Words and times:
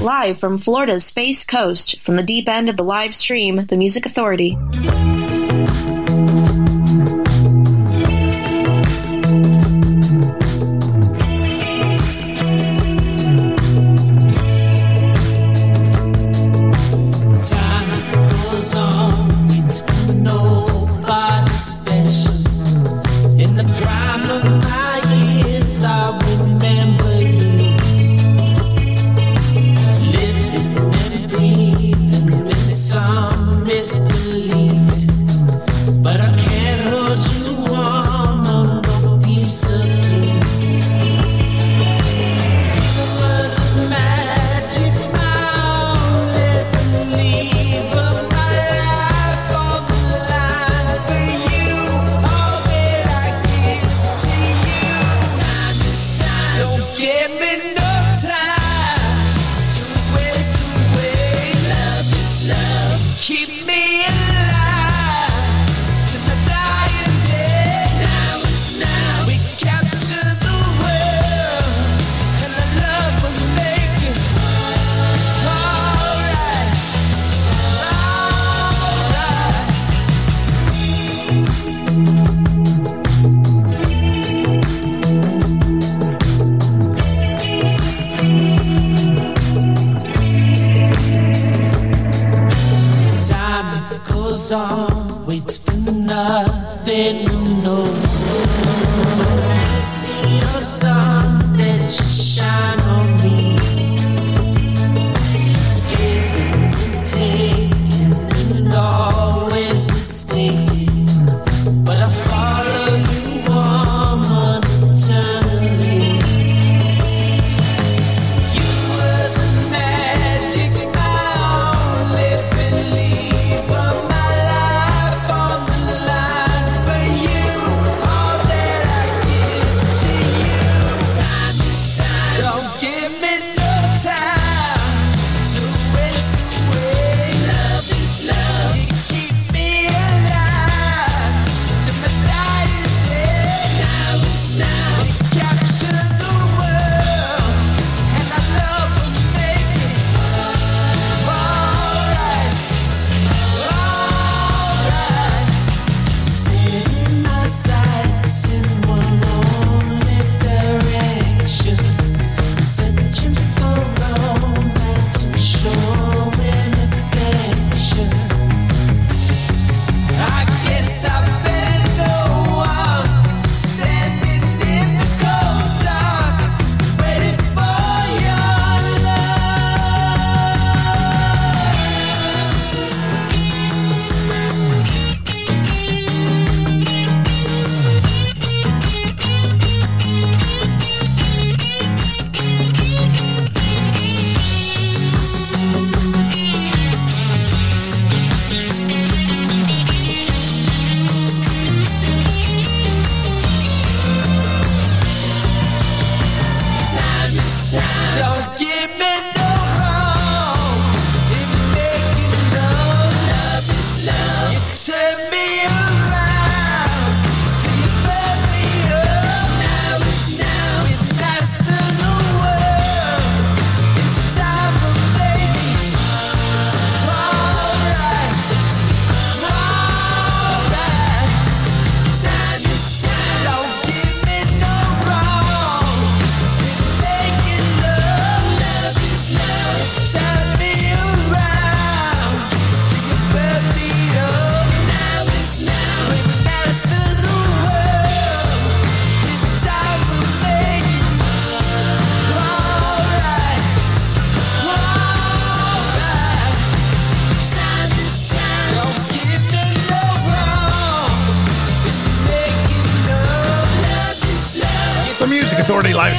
Live 0.00 0.38
from 0.38 0.56
Florida's 0.56 1.04
Space 1.04 1.44
Coast, 1.44 2.00
from 2.00 2.16
the 2.16 2.22
deep 2.22 2.48
end 2.48 2.70
of 2.70 2.78
the 2.78 2.82
live 2.82 3.14
stream, 3.14 3.66
The 3.66 3.76
Music 3.76 4.06
Authority. 4.06 4.56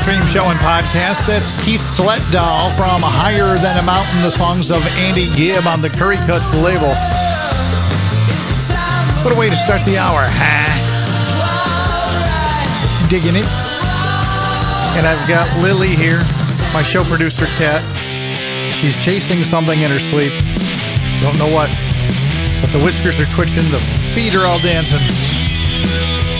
Stream 0.01 0.25
show 0.25 0.49
and 0.49 0.57
podcast. 0.57 1.27
That's 1.27 1.53
Keith 1.63 1.81
Sletdahl 1.81 2.73
from 2.73 3.05
Higher 3.05 3.53
Than 3.61 3.77
a 3.77 3.85
Mountain, 3.85 4.25
the 4.25 4.31
songs 4.31 4.71
of 4.71 4.81
Andy 4.97 5.29
Gibb 5.37 5.67
on 5.67 5.79
the 5.79 5.91
Curry 5.91 6.17
Cuts 6.25 6.41
label. 6.57 6.89
What 9.21 9.29
a 9.29 9.37
way 9.37 9.53
to 9.53 9.55
start 9.55 9.85
the 9.85 10.01
hour, 10.01 10.25
huh? 10.25 10.73
Digging 13.13 13.37
it. 13.37 13.45
And 14.97 15.05
I've 15.05 15.21
got 15.29 15.45
Lily 15.61 15.93
here, 15.93 16.25
my 16.73 16.81
show 16.81 17.03
producer, 17.05 17.45
Kat. 17.61 17.85
She's 18.73 18.97
chasing 18.97 19.43
something 19.43 19.81
in 19.81 19.91
her 19.91 20.01
sleep. 20.01 20.33
Don't 21.21 21.37
know 21.37 21.53
what. 21.53 21.69
But 22.57 22.73
the 22.73 22.81
whiskers 22.81 23.21
are 23.21 23.29
twitching, 23.37 23.69
the 23.69 23.77
feet 24.17 24.33
are 24.33 24.49
all 24.49 24.57
dancing. 24.65 25.05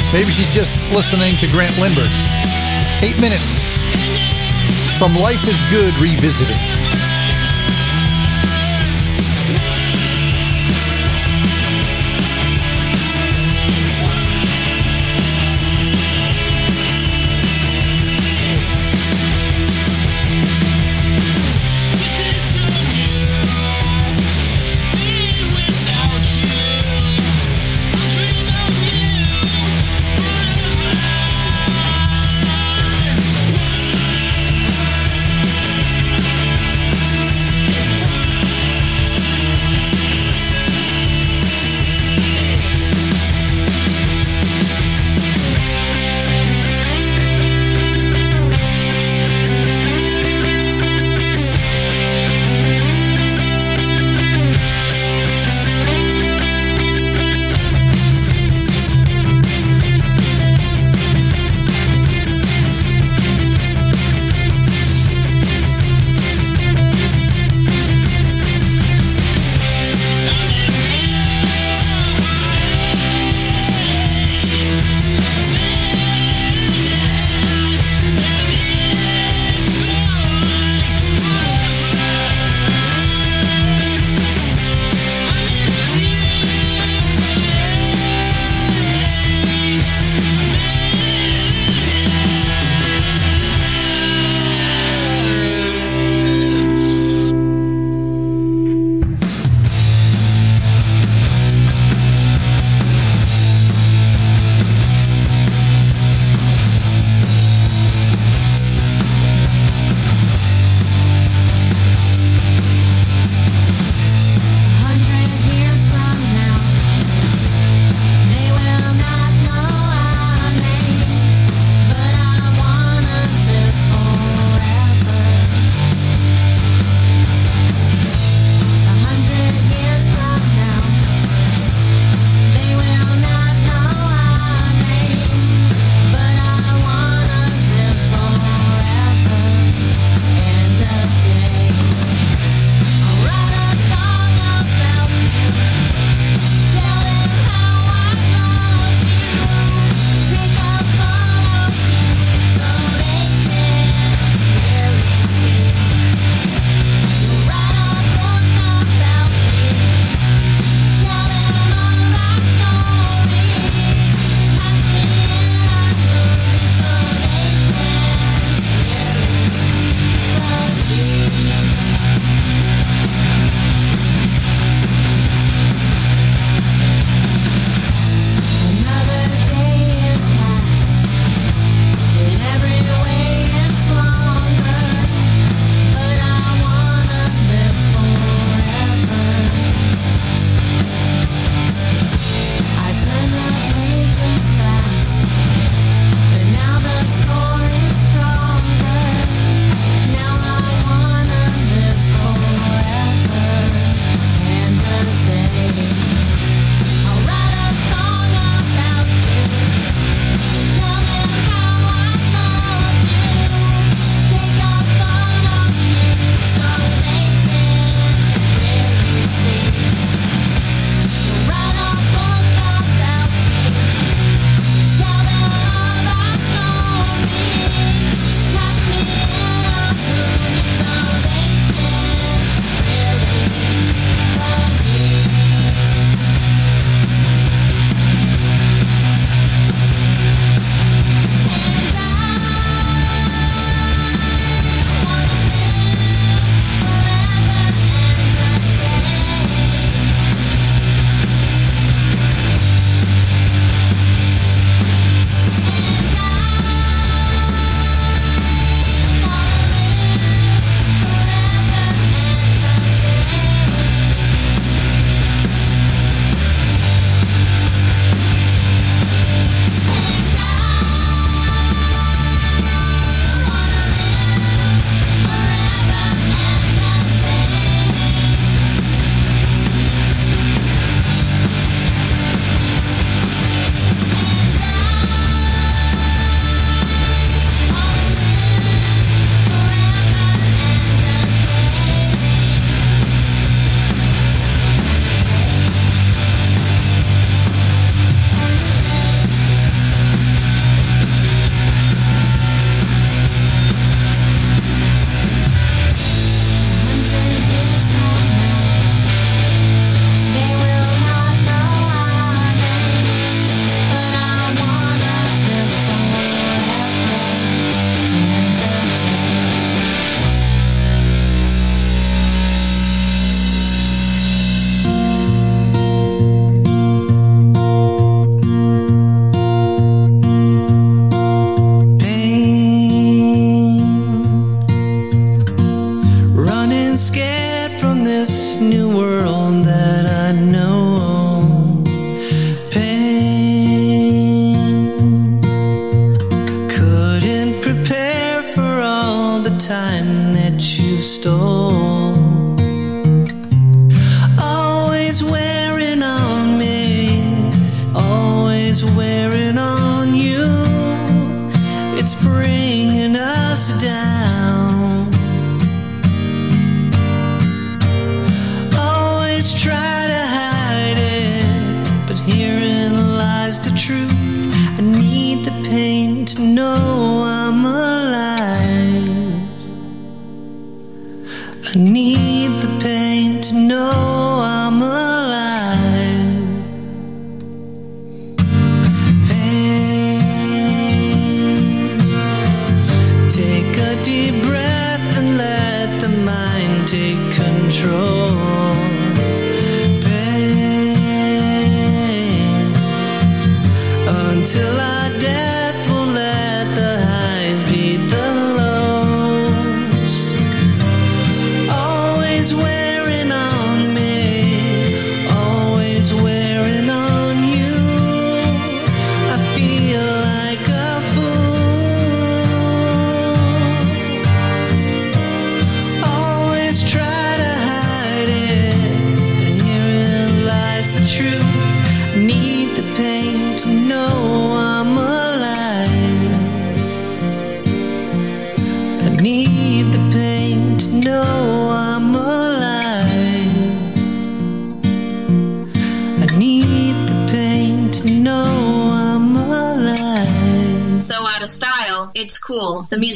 Maybe 0.09 0.33
she's 0.33 0.49
just 0.49 0.73
listening 0.89 1.37
to 1.37 1.45
Grant 1.53 1.77
Lindbergh. 1.77 2.40
Eight 3.03 3.19
minutes 3.19 3.41
from 4.99 5.15
Life 5.15 5.47
is 5.47 5.59
Good 5.71 5.95
Revisited. 5.95 6.80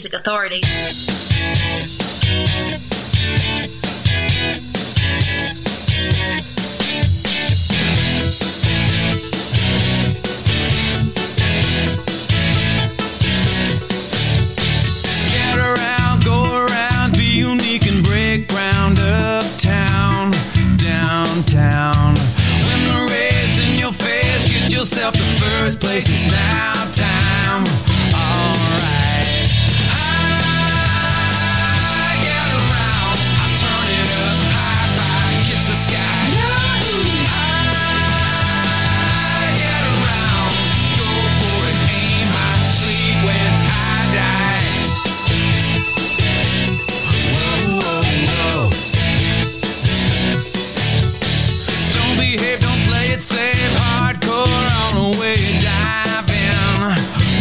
music 0.05 0.19
authority. 0.19 0.61
hits 53.15 53.31
and 53.31 53.75
hardcore 53.79 54.65
on 54.83 54.91
the 54.95 55.19
way 55.19 55.37
diving. 55.63 56.95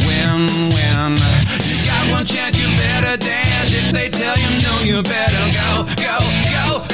Win, 0.07 0.47
win. 0.71 1.13
You 1.67 1.77
got 1.87 2.11
one 2.13 2.27
chance, 2.27 2.57
you 2.57 2.69
better 2.77 3.17
dance. 3.17 3.75
If 3.75 3.93
they 3.93 4.09
tell 4.09 4.39
you 4.39 4.51
no, 4.63 4.83
you 4.83 5.03
better 5.03 5.45
go, 5.53 5.85
go, 5.97 6.19
go. 6.53 6.94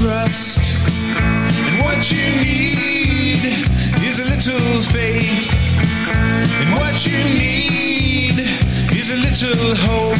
Trust. 0.00 0.64
And 1.68 1.84
what 1.84 2.10
you 2.10 2.24
need 2.40 3.44
is 4.00 4.18
a 4.18 4.24
little 4.24 4.80
faith. 4.80 5.52
And 6.08 6.72
what 6.72 7.04
you 7.04 7.20
need 7.36 8.40
is 8.96 9.12
a 9.12 9.16
little 9.20 9.76
hope. 9.76 10.16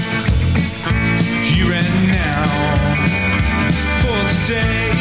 Here 1.49 1.73
and 1.73 2.13
now. 2.13 2.45
For 4.05 4.21
today. 4.45 4.93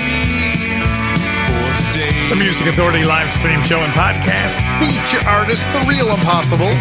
For 1.43 1.69
today. 1.91 2.29
The 2.29 2.37
Music 2.39 2.67
Authority 2.67 3.03
live 3.03 3.27
stream 3.35 3.61
show 3.63 3.81
and 3.81 3.91
podcast. 3.91 4.55
Feature 4.79 5.27
artist, 5.27 5.67
The 5.73 5.83
Real 5.89 6.07
Impossible. 6.07 6.71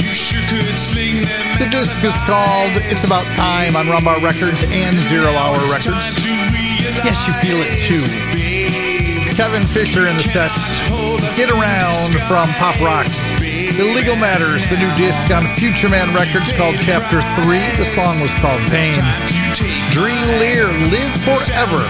You 0.00 0.08
sure 0.16 0.40
could 0.48 0.74
sling 0.80 1.20
them. 1.20 1.58
The 1.58 1.68
disc 1.68 2.02
is 2.02 2.14
called 2.24 2.72
It's 2.88 3.04
About 3.04 3.26
Time 3.36 3.76
on 3.76 3.86
Rum 3.90 4.04
Bar 4.04 4.20
Records 4.20 4.64
and 4.72 4.96
Zero 4.96 5.28
Hour 5.32 5.58
Records. 5.70 6.23
Yes, 7.04 7.26
you 7.28 7.34
feel 7.44 7.60
it 7.60 7.76
too. 7.84 8.00
Kevin 9.36 9.62
Fisher 9.66 10.08
in 10.08 10.16
the 10.16 10.22
set. 10.22 10.50
Get 11.36 11.50
Around 11.50 12.16
from 12.24 12.48
Pop 12.56 12.80
Rocks. 12.80 13.18
The 13.76 13.92
Legal 13.94 14.16
Matters, 14.16 14.64
the 14.70 14.78
new 14.78 14.88
disc 14.96 15.30
on 15.30 15.44
Futureman 15.52 16.14
Records 16.14 16.52
called 16.54 16.76
Chapter 16.80 17.20
3. 17.44 17.76
The 17.76 17.84
song 17.92 18.16
was 18.24 18.32
called 18.40 18.62
Pain. 18.72 18.96
Dream 19.90 20.24
Lear, 20.40 20.64
Live 20.88 21.12
Forever. 21.28 21.84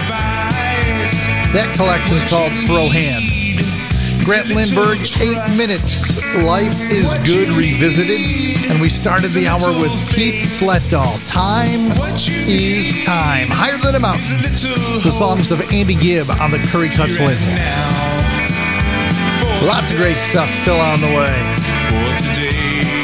That 1.55 1.71
collection's 1.77 2.27
called 2.29 2.51
Throw 2.67 2.89
Hands. 2.89 4.25
Grant 4.25 4.49
Lindbergh, 4.49 4.99
eight 5.21 5.39
minutes. 5.55 6.14
Life 6.43 6.91
is 6.91 7.13
Good 7.25 7.49
Revisited. 7.49 8.69
And 8.69 8.81
we 8.81 8.89
started 8.89 9.29
the 9.31 9.47
hour 9.47 9.71
with 9.79 9.91
Keith 10.09 10.43
Sletdahl. 10.43 11.15
Time 11.31 11.91
is 12.47 13.05
Time. 13.05 13.47
Higher 13.49 13.77
than 13.77 13.95
a 13.95 13.99
mountain. 13.99 14.41
The 14.41 15.11
songs 15.11 15.51
of 15.51 15.61
Andy 15.71 15.95
Gibb 15.95 16.29
on 16.29 16.51
the 16.51 16.59
Curry 16.71 16.89
Cuts 16.89 17.17
label. 17.19 17.39
Lots 19.65 19.93
of 19.93 19.97
great 19.97 20.17
stuff 20.29 20.49
still 20.61 20.79
on 20.79 20.99
the 20.99 21.07
way. 21.07 21.33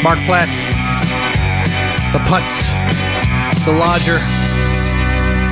Mark 0.04 0.20
Platt, 0.26 0.50
The 2.12 2.20
Putts, 2.28 2.66
The 3.66 3.72
Lodger, 3.72 4.20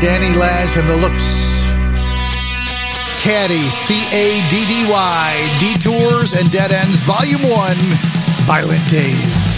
Danny 0.01 0.35
Lash 0.37 0.75
and 0.75 0.87
The 0.87 0.97
Looks. 0.97 1.48
Caddy, 3.19 3.69
C 3.69 4.07
A 4.13 4.47
D 4.49 4.65
D 4.65 4.89
Y, 4.89 5.57
Detours 5.59 6.31
and 6.31 6.49
Dead 6.49 6.71
Ends, 6.71 7.01
Volume 7.03 7.43
1, 7.43 7.75
Violent 8.45 8.89
Days. 8.89 9.48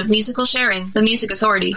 of 0.00 0.08
musical 0.08 0.44
sharing, 0.44 0.88
the 0.90 1.02
Music 1.02 1.30
Authority. 1.30 1.74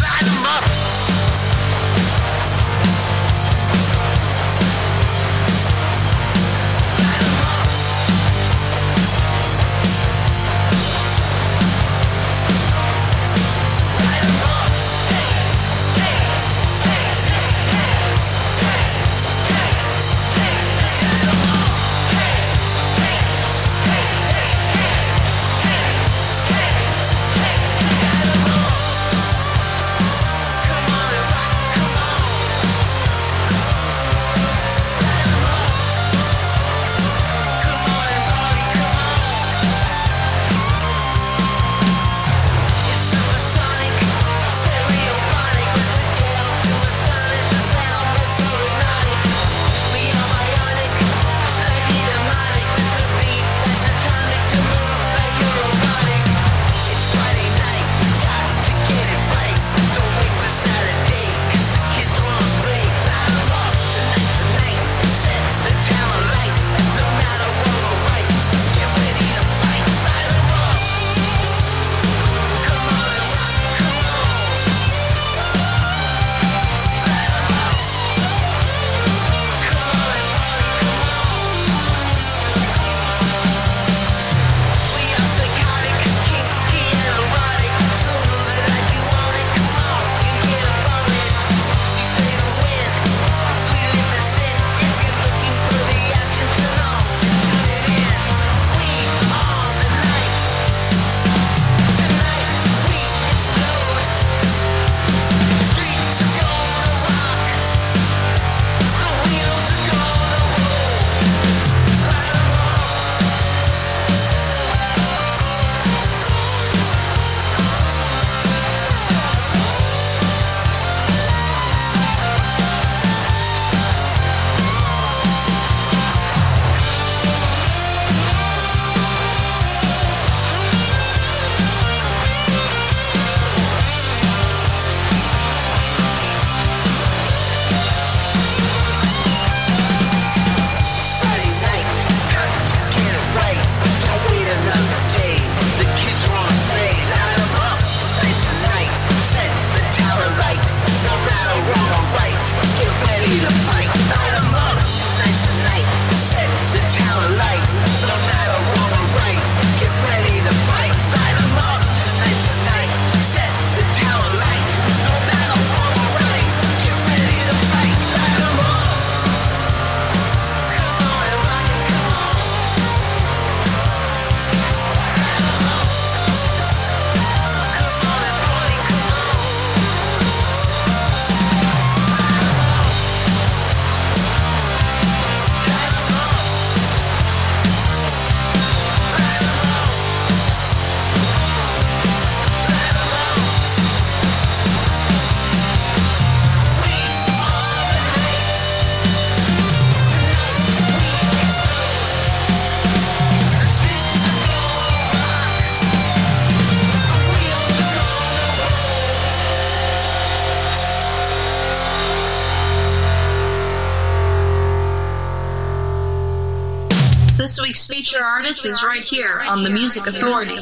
mixes 218.66 218.84
right 218.84 219.02
here 219.02 219.42
on 219.46 219.64
the 219.64 219.70
Music 219.70 220.08
Authority. 220.08 220.56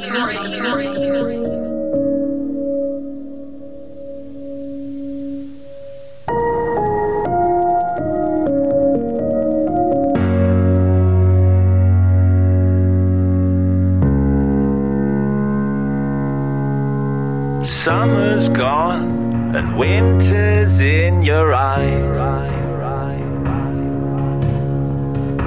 Summer's 17.63 18.49
gone 18.49 19.55
and 19.55 19.77
winter's 19.77 20.79
in 20.79 21.21
your 21.21 21.53
eyes. 21.53 22.17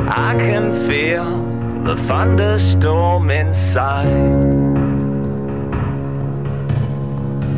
I 0.06 0.34
can 0.36 0.88
feel 0.88 1.43
the 1.84 1.96
thunderstorm 2.04 3.30
inside. 3.30 4.06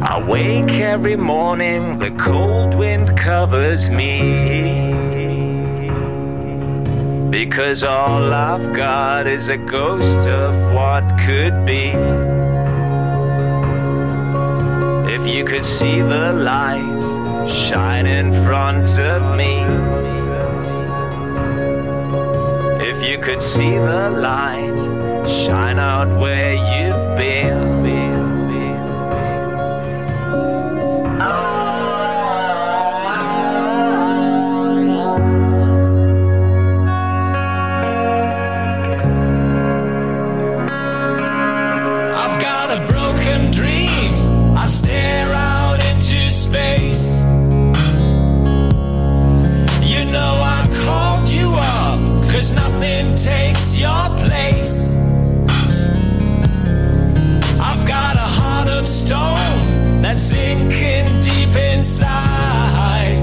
I 0.02 0.20
wake 0.28 0.72
every 0.80 1.14
morning, 1.14 2.00
the 2.00 2.10
cold 2.10 2.74
wind 2.74 3.16
covers 3.16 3.88
me. 3.88 4.90
Because 7.30 7.84
all 7.84 8.34
I've 8.34 8.74
got 8.74 9.28
is 9.28 9.46
a 9.46 9.56
ghost 9.56 10.26
of 10.26 10.74
what 10.74 11.04
could 11.24 11.64
be. 11.64 11.90
If 15.14 15.24
you 15.24 15.44
could 15.44 15.64
see 15.64 16.00
the 16.00 16.32
light 16.32 17.48
shine 17.48 18.06
in 18.06 18.32
front 18.44 18.98
of 18.98 19.36
me. 19.36 20.05
Could 23.26 23.42
see 23.42 23.72
the 23.72 24.08
light 24.08 25.26
shine 25.26 25.80
out 25.80 26.20
where 26.20 26.54
you've 26.54 27.18
been. 27.18 28.05
Sinking 60.30 61.06
deep 61.20 61.54
inside. 61.54 63.20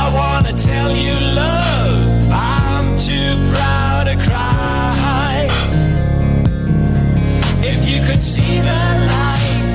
I 0.00 0.04
wanna 0.18 0.52
tell 0.52 0.92
you, 0.94 1.14
love, 1.42 2.30
I'm 2.30 2.96
too 2.96 3.32
proud 3.52 4.04
to 4.04 4.16
cry. 4.26 5.48
If 7.72 7.80
you 7.90 7.98
could 8.06 8.22
see 8.22 8.58
the 8.70 8.84
light 9.14 9.74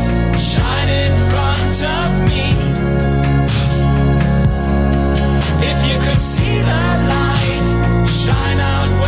shine 0.53 0.91
in 1.03 1.13
front 1.31 1.77
of 1.99 2.09
me. 2.29 2.45
If 5.71 5.79
you 5.89 5.97
could 6.05 6.21
see 6.21 6.57
the 6.71 6.85
light 7.13 7.67
shine 8.07 8.59
out 8.73 9.02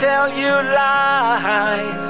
tell 0.00 0.34
you 0.34 0.48
lies. 0.48 2.00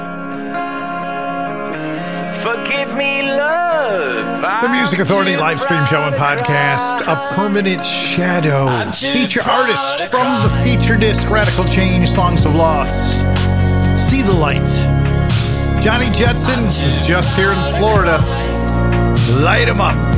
Forgive 2.41 2.95
me, 2.95 3.21
love. 3.21 4.61
The 4.61 4.69
Music 4.69 4.99
Authority 4.99 5.35
live 5.35 5.59
stream 5.59 5.85
show 5.85 6.01
and 6.01 6.15
podcast, 6.15 7.01
A 7.01 7.35
Permanent 7.35 7.85
Shadow. 7.85 8.69
Feature 8.93 9.41
artist 9.41 10.09
from 10.09 10.25
the 10.41 10.61
feature 10.63 10.95
disc 10.95 11.29
Radical 11.29 11.65
Change 11.65 12.09
Songs 12.09 12.45
of 12.45 12.55
Loss. 12.55 13.17
See 14.01 14.21
the 14.21 14.31
Light. 14.33 14.65
Johnny 15.81 16.09
Jetson 16.11 16.63
is 16.63 17.05
just 17.05 17.35
here 17.35 17.51
in 17.51 17.75
Florida. 17.75 18.19
Light 19.43 19.67
him 19.67 19.81
up. 19.81 20.10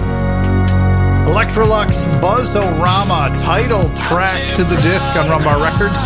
Electrolux 1.33 1.89
Buzzorama 2.21 3.41
title 3.41 3.89
track 3.95 4.55
to 4.55 4.63
the 4.63 4.75
disc 4.75 5.15
on 5.15 5.27
Rum 5.27 5.43
Bar 5.43 5.59
Records. 5.63 5.97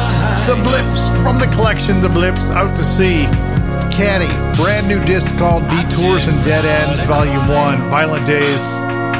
The 0.47 0.55
Blips 0.63 1.09
from 1.21 1.37
the 1.37 1.47
collection 1.53 1.99
The 1.99 2.07
Blips 2.07 2.49
Out 2.51 2.77
to 2.77 2.83
Sea. 2.85 3.25
Caddy, 3.91 4.31
brand 4.55 4.87
new 4.87 5.03
disc 5.03 5.27
called 5.35 5.67
Detours 5.67 6.27
and 6.27 6.41
Dead 6.45 6.63
Ends 6.63 7.03
Volume 7.03 7.45
1, 7.45 7.89
Violent 7.89 8.25
Days. 8.25 8.61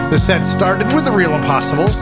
The 0.10 0.18
set 0.18 0.48
started 0.48 0.94
with 0.94 1.04
The 1.04 1.12
Real 1.12 1.36
Impossibles. 1.36 1.94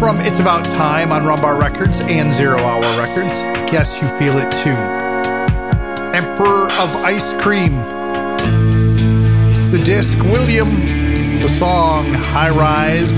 From 0.00 0.18
It's 0.18 0.40
About 0.40 0.64
Time 0.64 1.12
on 1.12 1.24
Rum 1.24 1.42
Bar 1.42 1.60
Records 1.60 2.00
and 2.00 2.34
Zero 2.34 2.58
Hour 2.58 2.82
Records. 2.98 3.38
Guess 3.70 4.02
you 4.02 4.08
feel 4.18 4.36
it 4.38 4.50
too. 4.64 4.74
Emperor 6.12 6.72
of 6.72 6.96
Ice 7.04 7.32
Cream. 7.34 7.76
The 9.70 9.80
disc 9.84 10.18
William. 10.24 11.03
The 11.44 11.50
song 11.50 12.06
High 12.06 12.48
Rise, 12.48 13.12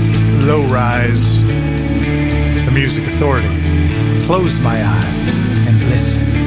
Low 0.45 0.63
Rise. 0.63 1.41
The 1.45 2.71
Music 2.73 3.07
Authority. 3.07 3.47
Close 4.25 4.59
my 4.59 4.83
eyes 4.85 5.65
and 5.65 5.89
listen. 5.89 6.46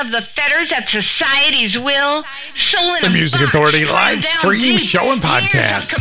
of 0.00 0.12
the 0.12 0.22
fetters 0.34 0.72
at 0.72 0.88
society's 0.88 1.76
will. 1.76 2.24
Soul 2.56 2.96
the 3.02 3.10
Music 3.10 3.42
Authority 3.42 3.84
live 3.84 4.24
stream 4.24 4.78
show 4.78 5.12
and 5.12 5.20
podcast. 5.20 5.92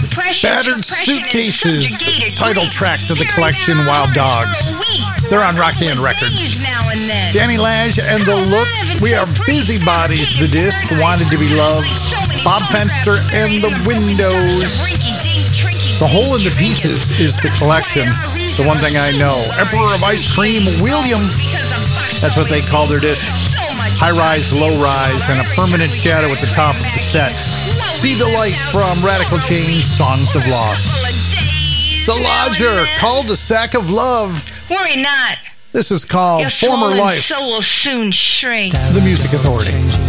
Battered 0.41 0.83
Suitcases, 0.85 2.35
title 2.35 2.67
track 2.67 2.99
to 3.07 3.13
the 3.13 3.25
collection 3.25 3.77
Wild 3.85 4.13
Dogs. 4.13 4.57
They're 5.29 5.43
on 5.43 5.57
Rockland 5.57 5.99
Records. 5.99 6.63
Danny 7.33 7.57
Lash 7.57 7.99
and 7.99 8.25
the 8.25 8.37
Looks. 8.37 9.01
We 9.01 9.13
are 9.13 9.27
Busybodies, 9.45 10.39
the 10.39 10.47
disc, 10.47 10.79
Wanted 10.91 11.29
to 11.31 11.37
Be 11.37 11.49
Loved. 11.49 11.87
Bob 12.43 12.63
Fenster 12.71 13.19
and 13.35 13.61
the 13.61 13.75
Windows. 13.83 14.79
The 15.99 16.07
Hole 16.07 16.37
in 16.37 16.43
the 16.45 16.55
Pieces 16.57 17.19
is 17.19 17.35
the 17.37 17.49
collection. 17.59 18.05
The 18.55 18.63
one 18.65 18.77
thing 18.77 18.95
I 18.95 19.11
know. 19.19 19.35
Emperor 19.59 19.93
of 19.93 20.03
Ice 20.03 20.31
Cream, 20.33 20.63
William. 20.81 21.19
That's 22.23 22.37
what 22.37 22.47
they 22.47 22.61
call 22.61 22.87
their 22.87 23.01
disc 23.01 23.58
high 23.99 24.15
rise, 24.15 24.53
low 24.53 24.71
rise, 24.81 25.21
and 25.29 25.39
a 25.41 25.47
permanent 25.55 25.91
shadow 25.91 26.27
at 26.31 26.39
the 26.39 26.47
top 26.55 26.73
of 26.75 26.81
the 26.81 27.03
set. 27.03 27.31
See 27.91 28.15
the 28.15 28.27
light 28.31 28.55
from 28.71 28.95
Radical 29.05 29.39
Change 29.39 29.83
Songs 29.83 30.33
of 30.35 30.47
Loss. 30.47 32.05
The 32.05 32.15
Lodger, 32.15 32.87
Cul-de-sac 32.97 33.73
of 33.73 33.91
love. 33.91 34.49
Worry 34.69 34.95
not. 34.95 35.37
This 35.73 35.91
is 35.91 36.05
called 36.05 36.41
Your 36.41 36.49
Former 36.49 36.95
Life. 36.95 37.25
So 37.25 37.45
will 37.45 37.61
soon 37.61 38.11
shrink. 38.11 38.73
The 38.73 39.01
Music 39.03 39.33
Authority. 39.33 40.08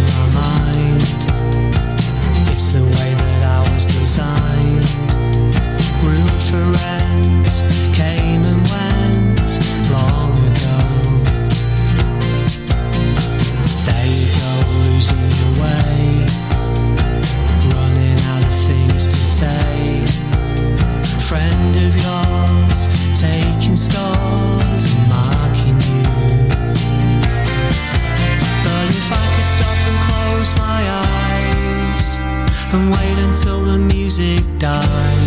music 34.11 34.43
dies 34.59 35.20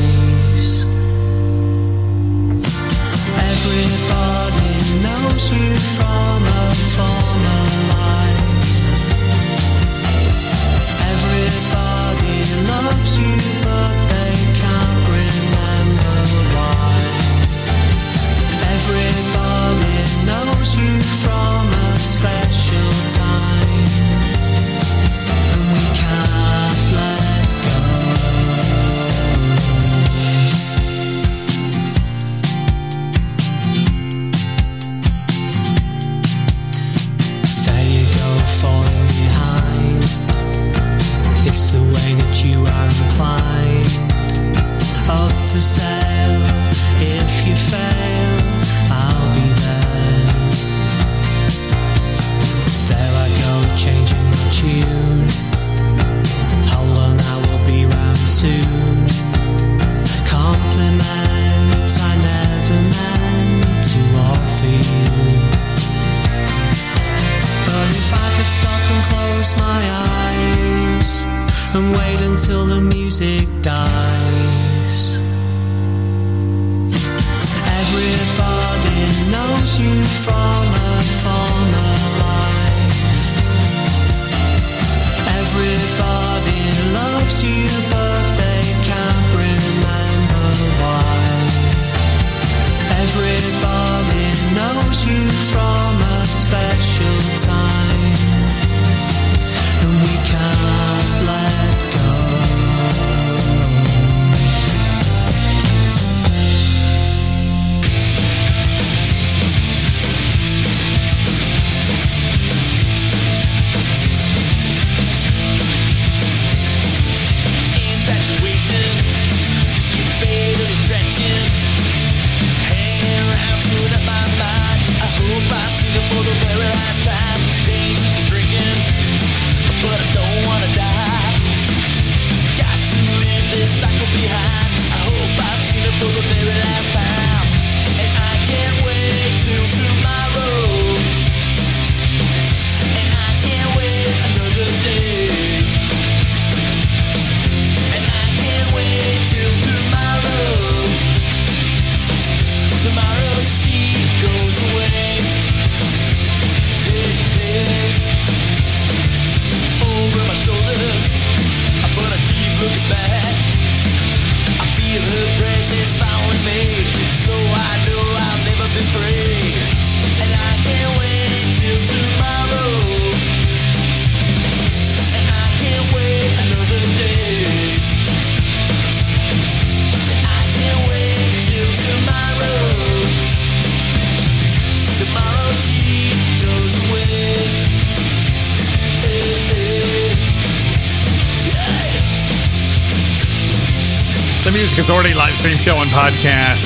Authority 194.85 195.14
live 195.14 195.32
stream 195.37 195.57
show 195.57 195.80
and 195.80 195.89
podcast. 195.89 196.61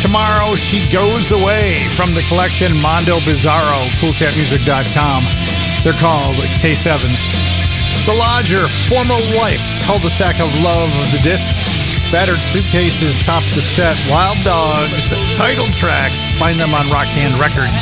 Tomorrow 0.00 0.54
she 0.54 0.86
goes 0.86 1.32
away 1.32 1.82
from 1.96 2.14
the 2.14 2.22
collection 2.30 2.70
Mondo 2.80 3.18
Bizarro, 3.18 3.90
coolcatmusic.com. 3.98 5.24
They're 5.82 5.98
called 5.98 6.36
K7s. 6.62 7.18
The 8.06 8.14
Lodger, 8.14 8.68
Former 8.86 9.18
Life, 9.34 9.66
Cul-de-sac 9.82 10.38
of 10.38 10.46
Love, 10.62 10.94
the 11.10 11.18
disc, 11.26 11.50
Battered 12.14 12.38
Suitcases, 12.38 13.18
Top 13.26 13.42
the 13.50 13.60
Set, 13.60 13.98
Wild 14.08 14.38
Dogs, 14.46 15.10
title 15.36 15.66
track. 15.74 16.12
Find 16.38 16.54
them 16.54 16.72
on 16.72 16.86
Rock 16.86 17.10
Hand 17.10 17.34
Records. 17.34 17.74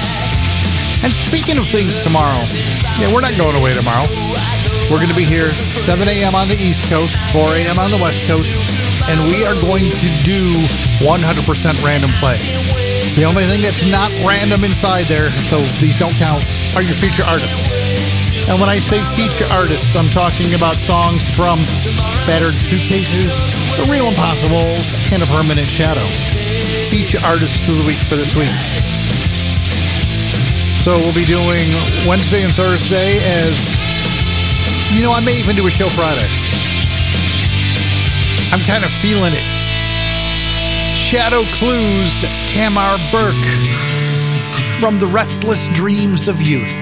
And 1.04 1.12
speaking 1.12 1.58
of 1.58 1.68
things 1.68 2.00
tomorrow, 2.00 2.40
yeah, 2.96 3.12
we're 3.12 3.20
not 3.20 3.36
going 3.36 3.54
away 3.54 3.74
tomorrow. 3.74 4.08
We're 4.88 4.96
going 4.96 5.12
to 5.12 5.14
be 5.14 5.28
here 5.28 5.52
7 5.52 6.08
a.m. 6.08 6.34
on 6.34 6.48
the 6.48 6.56
East 6.56 6.88
Coast, 6.88 7.20
4 7.36 7.60
a.m. 7.60 7.78
on 7.78 7.90
the 7.90 8.00
West 8.00 8.24
Coast, 8.24 8.48
and 9.09 9.32
we 9.32 9.44
are 9.44 9.56
going 9.64 9.90
to 9.90 10.09
do 10.22 10.52
100% 11.00 11.82
random 11.82 12.11
play. 12.20 12.36
The 13.16 13.24
only 13.24 13.46
thing 13.46 13.62
that's 13.62 13.88
not 13.90 14.12
random 14.22 14.64
inside 14.64 15.06
there, 15.06 15.32
so 15.48 15.59
these 15.80 15.96
don't 15.96 16.14
count, 16.14 16.44
are 16.76 16.82
your 16.82 16.94
feature 16.94 17.24
artists. 17.24 17.56
And 18.48 18.61
when 18.61 18.68
I 18.68 18.78
say 18.78 19.02
feature 19.16 19.48
artists, 19.50 19.96
I'm 19.96 20.11
talking 20.11 20.54
about 20.54 20.76
songs 20.76 21.24
from 21.32 21.59
Battered 22.28 22.54
Suitcases, 22.54 23.32
The 23.76 23.88
Real 23.90 24.06
Impossibles, 24.06 24.84
and 25.12 25.22
A 25.22 25.26
Permanent 25.26 25.66
Shadow. 25.66 26.04
Feature 26.92 27.20
artists 27.24 27.68
of 27.68 27.76
the 27.76 27.84
week 27.88 27.98
for 28.09 28.16
this 28.16 28.36
week. 28.36 28.52
So 30.84 30.96
we'll 31.00 31.16
be 31.16 31.24
doing 31.24 31.72
Wednesday 32.06 32.44
and 32.44 32.54
Thursday 32.54 33.18
as, 33.24 33.52
you 34.92 35.02
know, 35.02 35.12
I 35.12 35.20
may 35.20 35.38
even 35.38 35.56
do 35.56 35.66
a 35.66 35.70
show 35.70 35.88
Friday. 35.90 36.28
I'm 38.51 38.61
kind 38.61 38.82
of 38.82 38.90
feeling 38.90 39.34
it. 39.34 39.44
Shadow 40.96 41.44
Clues, 41.53 42.22
Tamar 42.49 42.96
Burke, 43.12 43.34
from 44.80 44.99
the 44.99 45.07
Restless 45.07 45.68
Dreams 45.68 46.28
of 46.28 46.40
Youth. 46.40 46.77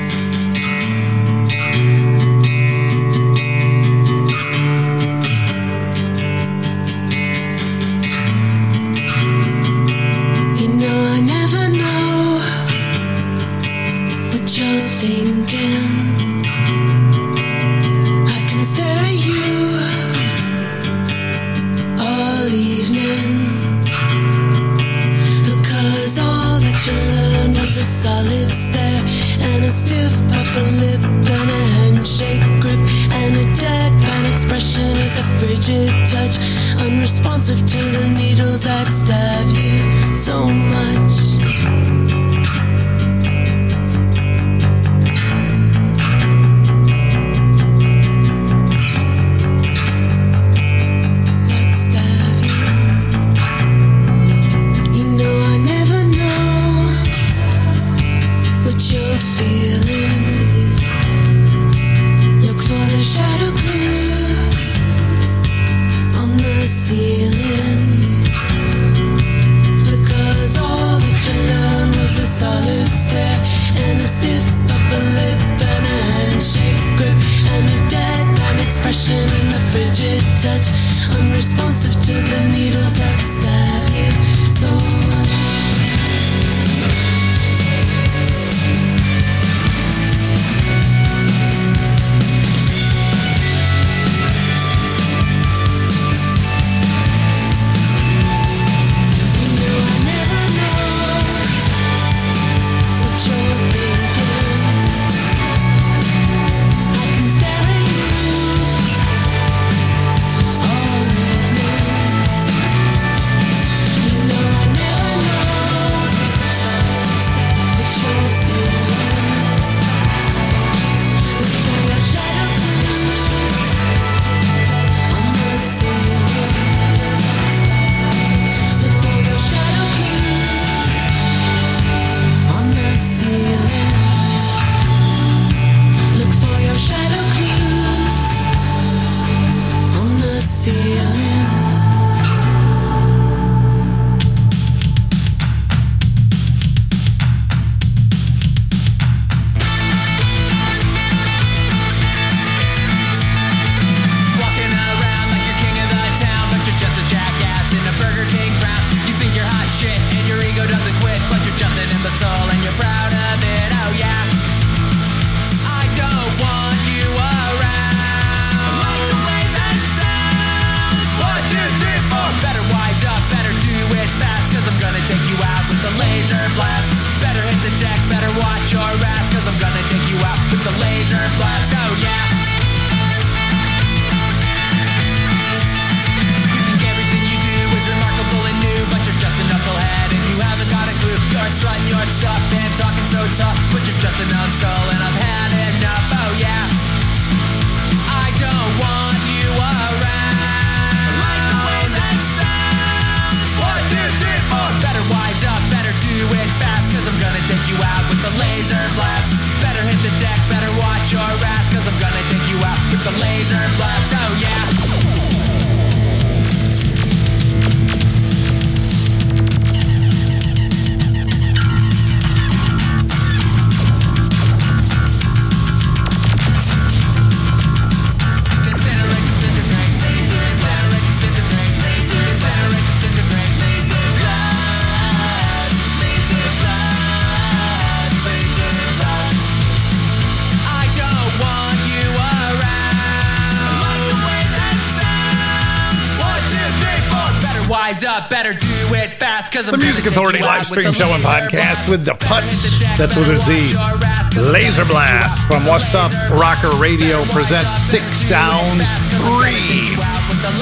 Up, 248.16 248.30
better 248.30 248.52
do 248.54 248.66
it 248.96 249.12
fast, 249.20 249.52
cause 249.52 249.68
I'm 249.68 249.78
The 249.78 249.84
Music 249.84 250.06
Authority 250.06 250.40
live 250.40 250.64
stream 250.66 250.92
show 250.92 251.12
and 251.12 251.22
podcast 251.22 251.88
with 251.88 252.04
the 252.04 252.14
Better 252.14 252.40
hit 252.46 252.56
Putz. 252.56 252.80
deck, 252.80 252.96
That's 252.98 253.16
what 253.16 253.26
better 253.28 253.38
the 253.44 253.76
watch 253.76 254.00
your 254.00 254.04
ass, 254.08 254.28
'cause 254.30 254.46
I'm 254.46 254.52
Laser 254.52 254.84
gonna 254.84 254.88
take 254.88 254.88
you 254.88 254.92
Blast 254.92 255.38
from 255.46 255.62
with 255.64 255.68
What's 255.68 255.94
Up 255.94 256.12
Rocker. 256.30 256.70
Radio 256.76 257.24
presents 257.26 257.70
Six 257.90 258.04
Sounds 258.04 258.88
Three. 259.20 259.96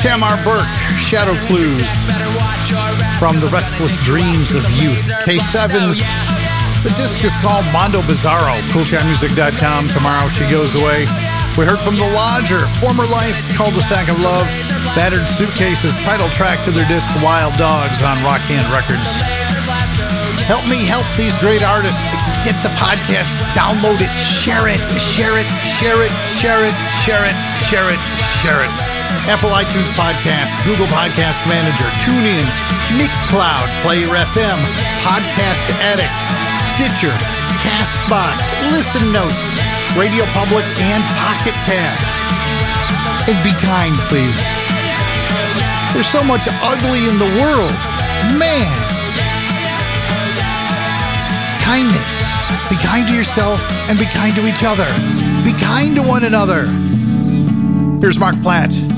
Tamar 0.03 0.37
Burke, 0.43 0.67
Shadow 0.99 1.35
Clues 1.47 1.81
from 3.19 3.39
The 3.41 3.49
Restless 3.49 3.93
Dreams 4.05 4.51
of 4.53 4.69
Youth. 4.83 5.07
K7's 5.25 6.03
The 6.83 6.91
disc 6.91 7.23
is 7.25 7.33
called 7.39 7.65
Mondo 7.73 8.03
Bizarro. 8.03 8.59
CoolCatMusic.com. 8.73 9.89
Tomorrow 9.89 10.29
she 10.31 10.45
goes 10.51 10.75
away. 10.75 11.07
We 11.55 11.65
heard 11.65 11.79
from 11.79 11.95
The 11.95 12.11
Lodger, 12.11 12.67
Former 12.83 13.07
Life, 13.07 13.39
Cul-de-sac 13.55 14.09
of 14.11 14.19
Love, 14.19 14.43
Battered 14.99 15.23
Suitcases, 15.39 15.95
title 16.03 16.29
track 16.31 16.59
to 16.65 16.73
their 16.73 16.87
disc 16.91 17.07
Wild 17.23 17.55
Dogs 17.55 18.03
on 18.03 18.19
Rock 18.27 18.43
Hand 18.51 18.67
Records. 18.75 19.07
Help 20.51 20.67
me 20.67 20.83
help 20.83 21.07
these 21.15 21.37
great 21.39 21.63
artists. 21.63 22.11
Get 22.43 22.59
the 22.67 22.75
podcast, 22.75 23.31
download 23.55 24.03
it, 24.03 24.11
share 24.19 24.67
it, 24.67 24.83
share 24.99 25.39
it, 25.39 25.47
share 25.79 26.03
it, 26.03 26.11
share 26.35 26.67
it, 26.67 26.75
share 27.07 27.23
it, 27.23 27.39
share 27.71 27.87
it, 27.87 28.03
share 28.43 28.65
it. 28.67 28.94
Apple 29.27 29.51
iTunes 29.57 29.89
Podcast, 29.97 30.53
Google 30.69 30.87
Podcast 30.93 31.41
Manager, 31.49 31.89
TuneIn, 32.05 32.45
Mixcloud, 33.01 33.67
Player 33.83 34.11
FM, 34.13 34.59
Podcast 35.01 35.67
Addict, 35.81 36.13
Stitcher, 36.61 37.15
Castbox, 37.65 38.37
Listen 38.71 39.05
Notes, 39.13 39.43
Radio 39.97 40.25
Public, 40.37 40.65
and 40.79 41.03
Pocket 41.19 41.57
Cast. 41.65 42.05
And 43.29 43.39
be 43.43 43.53
kind, 43.65 43.95
please. 44.13 44.37
There's 45.95 46.07
so 46.07 46.23
much 46.23 46.43
ugly 46.61 47.09
in 47.09 47.17
the 47.19 47.31
world. 47.41 47.73
Man. 48.37 48.69
Kindness. 51.63 52.11
Be 52.69 52.77
kind 52.77 53.09
to 53.09 53.15
yourself 53.15 53.61
and 53.89 53.99
be 53.99 54.07
kind 54.07 54.35
to 54.37 54.47
each 54.47 54.63
other. 54.65 54.87
Be 55.45 55.53
kind 55.59 55.97
to 55.97 56.03
one 56.03 56.25
another. 56.25 56.67
Here's 58.01 58.19
Mark 58.19 58.41
Platt. 58.43 58.94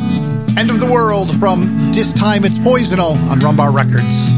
End 0.57 0.71
of 0.71 0.81
the 0.81 0.87
World 0.87 1.39
from 1.39 1.93
This 1.93 2.15
Time 2.15 2.43
It's 2.47 2.57
Poisonal 2.57 3.17
on 3.29 3.41
Rum 3.41 3.57
Bar 3.57 3.73
Records. 3.73 4.36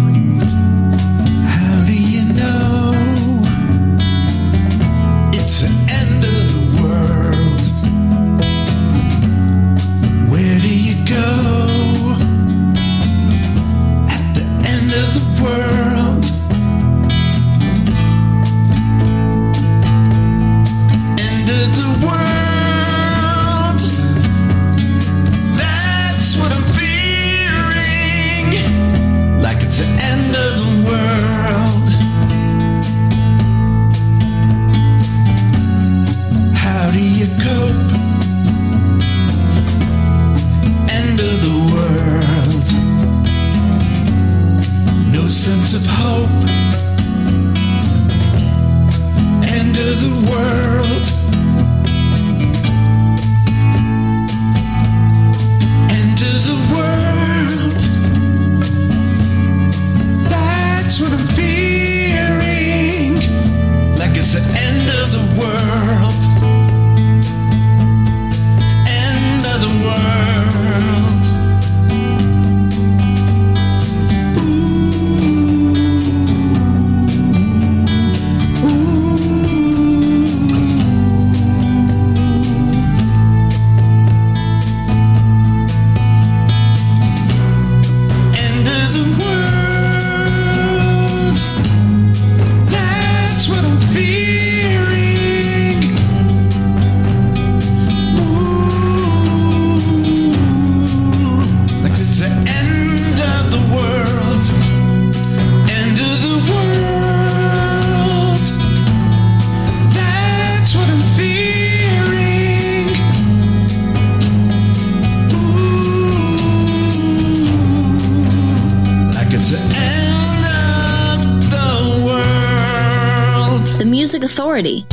Authority. 124.59 124.88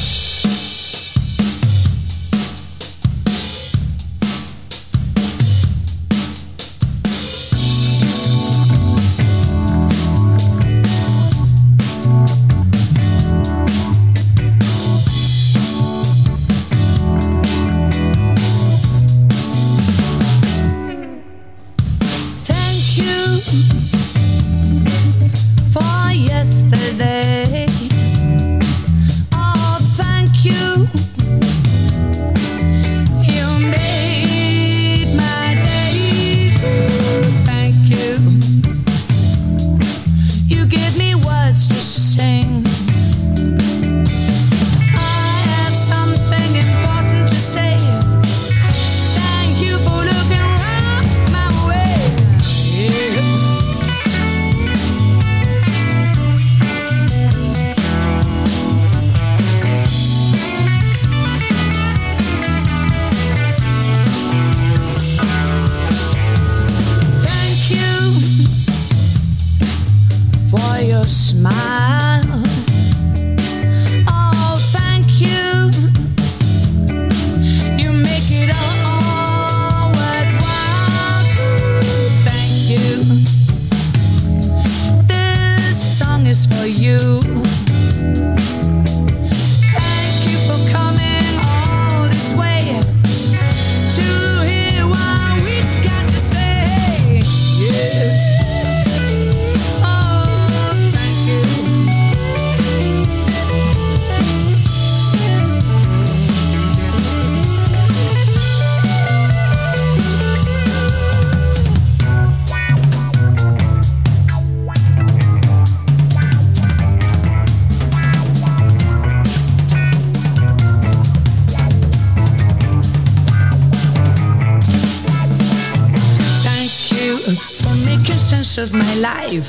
Sense 128.26 128.58
of 128.58 128.74
my 128.74 128.96
life. 128.96 129.48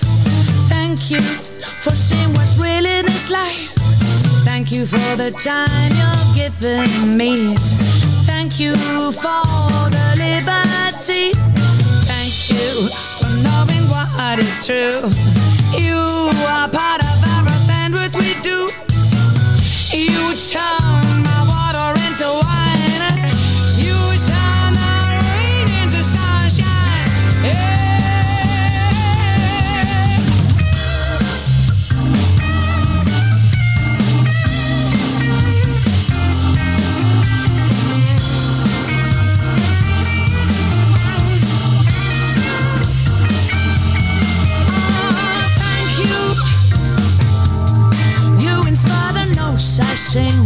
Thank 0.68 1.10
you 1.10 1.20
for 1.20 1.92
seeing 1.92 2.30
what's 2.34 2.58
real 2.58 2.84
in 2.84 3.06
this 3.06 3.30
life. 3.30 3.72
Thank 4.44 4.70
you 4.70 4.84
for 4.84 5.16
the 5.16 5.30
time 5.30 5.90
you're 5.96 6.28
giving 6.36 7.16
me. 7.16 7.56
Thank 8.26 8.60
you 8.60 8.74
for 8.76 9.44
the 9.96 10.06
liberty. 10.20 11.32
Thank 12.04 12.34
you 12.52 12.88
for 13.16 13.32
knowing 13.46 13.84
what 13.88 14.38
is 14.38 14.66
true. 14.66 15.08
You 15.80 15.96
are 16.44 16.68
part 16.68 17.00
of 17.00 17.16
that 17.24 18.12
we 18.12 18.34
do. 18.42 18.68
You 19.96 20.36
turn 20.52 20.95
Thank 50.16 50.45